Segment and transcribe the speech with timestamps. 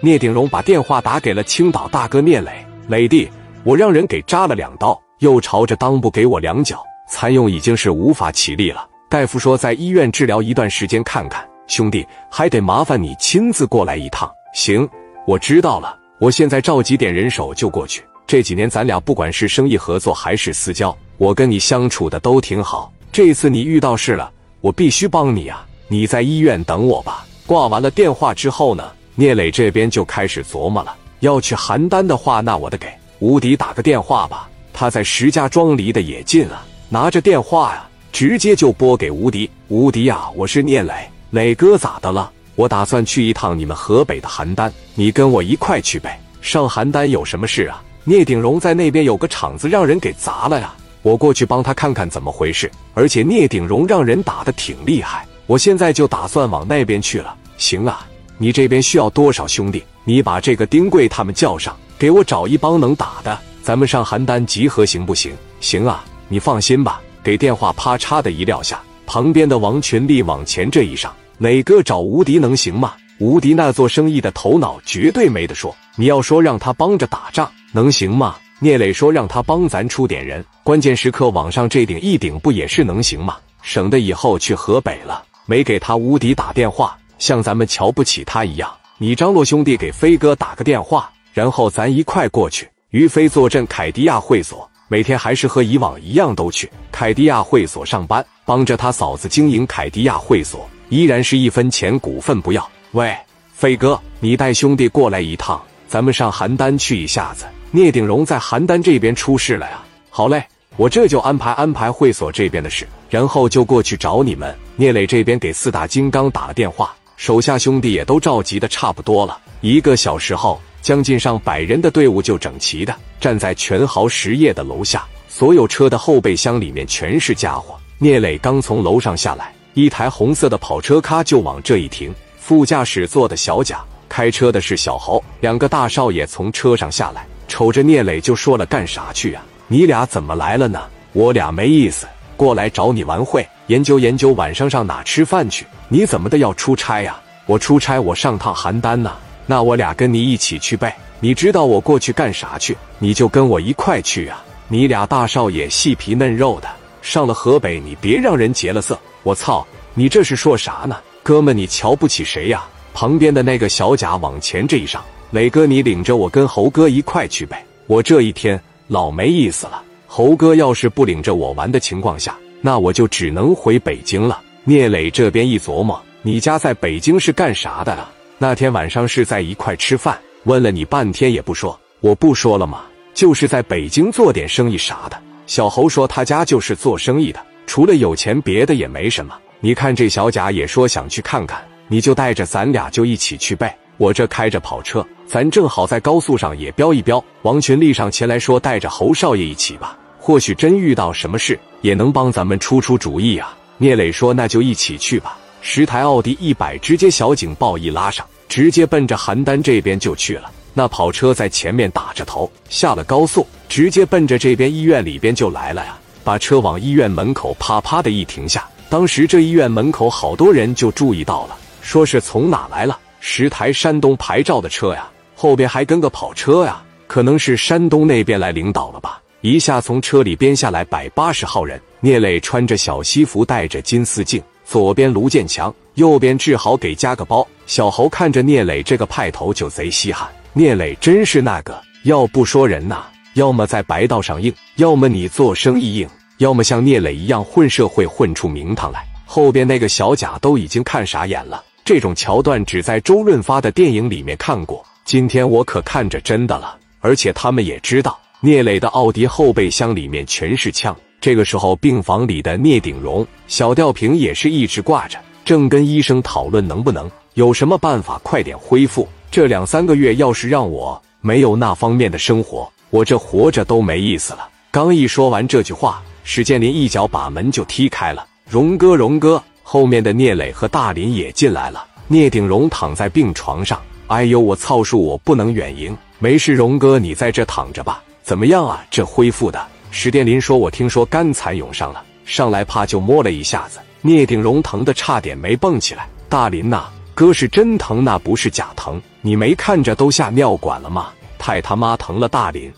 [0.00, 3.28] 聂鼎荣把电话打给了青岛大哥聂磊，磊弟，
[3.62, 8.86] 我让人给扎了两刀，又朝着裆部给我两脚，残用已经是无法起立了。
[9.08, 14.30] 大夫说在医院治疗一段时间看看，兄弟还得麻烦你亲自过来一趟。
[14.54, 14.88] 行，
[15.26, 18.02] 我知道了，我现在召集点人手就过去。
[18.26, 22.92] 这几年咱俩不管是生意合作还是私交，我跟你相处的都挺好。
[23.12, 25.64] 这次你遇到事了，我必须帮你啊！
[25.88, 27.24] 你在医院等我吧。
[27.46, 32.88] 挂完了电话之后呢，聂磊这边就开始琢磨了，要去邯郸的话，那我得给
[33.20, 34.48] 吴迪打个电话吧。
[34.72, 37.88] 他在石家庄离得也近啊，拿着电话呀。
[38.10, 40.92] 直接就拨给吴迪，吴迪呀，我是聂磊，
[41.30, 42.30] 磊哥咋的了？
[42.54, 46.20] 我打算去一趟你们河北的邯郸，你跟我一块去呗。
[46.40, 47.82] 上邯郸有什么事啊？
[48.04, 52.70] 聂鼎荣在那边有个厂子让人给砸了呀，我过去帮他看看怎么回事。
[52.94, 57.34] 而且聂鼎荣让人打的挺厉害，我现在就打算往那边去了。
[57.56, 58.06] 行啊，
[58.38, 59.82] 你这边需要多少兄弟？
[60.04, 65.32] 你把这个丁贵他们叫上，给我找一帮能打的，咱们上邯郸集合，行不行？
[65.60, 67.00] 行啊，你放心吧。
[67.22, 72.92] 给电话啪嚓的一撂下，旁边的王群力往前这一上，磊哥找吴迪能行吗？
[73.18, 75.74] 吴迪那做生意的头脑绝对没得说。
[75.96, 78.36] 你要说让他帮着打仗，能行吗？
[78.58, 83.36] 聂磊说让他帮咱出点人，关键时刻往上这顶一顶不也是能行吗？
[83.62, 88.70] 省得以后去河北了没给他吴迪打电话，像咱们瞧不起他一样。
[88.98, 92.68] 你张罗兄弟给飞哥打个电话，然后咱一块过去。
[92.90, 94.68] 于飞坐镇凯迪亚会所。
[94.86, 102.70] 每天还是和以往一样都去凯迪亚会所上班，帮着他嫂子经营凯迪亚会所，依然是一分钱股份不要。
[102.92, 103.16] 喂，
[103.54, 107.46] 飞哥，你带兄弟过来一趟，咱们上邯郸去一下子。
[107.70, 109.82] 聂鼎荣在邯郸这边出事了呀。
[110.10, 110.44] 好嘞，
[110.76, 114.54] 我这就安排安排会所这边的事，然后就过去找你们。
[114.76, 119.38] 聂磊这边给四大金刚打了电话，手下兄弟也都召集的差不多了。
[119.60, 120.60] 一个小时后。
[120.84, 127.74] 将近上百人的队伍就整齐的站在全豪实业的楼下，所有车的后备箱里面全是家伙。
[127.96, 139.42] 聂磊刚从楼上下来，一台红色的跑车咔就往这一停，副驾驶坐的小贾，开车的是小侯，两个大少爷从车上下来，瞅着聂磊就说了：“干啥去啊？
[139.68, 140.82] 你俩怎么来了呢？
[141.14, 145.66] 我俩没意思，过来找你玩会，研究研究晚上上哪吃饭去。
[145.88, 147.20] 你怎么的要出差呀？
[147.46, 149.12] 我出差，我上趟邯郸呢。”
[149.46, 154.42] 那我俩跟你一起去呗，你知道我过去干啥去，你就跟我一块去啊！
[154.68, 156.68] 你俩大少爷细皮嫩肉的，
[157.02, 158.98] 上了河北，你别让人劫了色！
[159.22, 160.96] 我操，你这是说啥呢？
[161.22, 162.64] 哥们，你瞧不起谁呀？
[162.94, 167.62] 旁边的那个小贾往前这一上，磊哥，你领着我跟猴哥一块去呗！
[167.86, 168.58] 我这一天
[168.88, 169.82] 老没意思了，
[170.16, 174.40] 猴哥要是不领着我玩的情况下，那我就只能回北京了。
[174.62, 178.12] 聂磊这边一琢磨，你家在北京是干啥的啊？
[178.38, 182.82] 那天晚上是在一块吃饭，问了你半天也不说，我不说了吗？
[183.12, 185.20] 就是在北京做点生意啥的。
[185.48, 189.36] 小猴说他家就是做生意的，除了有钱别的也没什么。
[189.58, 193.76] 你看这小贾也说想去看看，你就带着咱俩就一起去呗。
[193.96, 197.24] 我这开着跑车，咱正好在高速上也飙一飙。
[197.42, 203.54] 王群立上前来说带着侯少爷一起吧，或许真遇到什么事也能帮咱们出出主意啊。
[203.76, 205.36] 聂磊说那就一起去吧。
[205.60, 210.50] 十台奥迪一百直接小警报一拉上，直接奔着邯郸这边就去了。
[210.72, 215.98] 那跑车在前面打着头，下了高速，直接奔着这边医院里边就来了呀！
[216.24, 218.66] 把车往医院门口啪啪的一停下。
[218.88, 229.20] 当时这医院门口好多人就注意到了，说是从哪来了十台山东牌照的车呀，后边还跟个跑车呀，可能是山东那边来领导了吧？
[229.44, 234.42] 一下从车里边下来百八十号人，聂磊穿着小西服，戴着金丝镜。
[234.64, 237.46] 左边卢建强，右边志豪，给加个包。
[237.66, 240.30] 小侯看着聂磊这个派头就贼稀罕。
[240.54, 243.04] 聂磊真是那个，要不说人呐，
[243.34, 249.06] 要么在白道上硬，要么你做生意硬，要么像聂磊一样混社会混出名堂来。
[249.26, 256.78] 后边那个小贾都已经看傻眼了，这种桥段只在周润发的电影里面看过，今天我可看着真的了。
[257.00, 260.94] 而且他们也知道，聂磊的奥迪后备箱里面全是枪。
[261.18, 269.08] 这个时候，病房里的聂鼎荣、小吊瓶也是一直挂着，正跟医生讨论能不能有什么办法快点恢复。
[269.30, 274.46] 这两三个月，要是让我没有那方面的生活，我这活着都没意思了。
[274.70, 278.26] 刚一说完这句话，史建林一脚把门就踢开了。
[278.46, 281.82] 荣哥，荣哥，后面的聂磊和大林也进来了。
[282.08, 285.96] 聂鼎荣躺在病床上，哎呦，我操恕，我不能远迎。
[286.18, 288.02] 没事，荣哥，你在这躺着吧。
[288.24, 288.82] 怎么样啊？
[288.90, 289.62] 这恢复的？
[289.90, 296.08] 史殿林说：“我听说肝残涌上了，上来怕就摸了一下子，聂鼎荣疼的差点没蹦起来。
[296.26, 296.84] 大林呐，
[297.14, 298.98] 哥是真疼，那不是假疼。
[299.20, 301.10] 你没看着都下尿管了吗？
[301.38, 302.72] 太他妈疼了，大林！